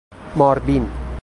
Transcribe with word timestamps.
ماربین 0.35 0.89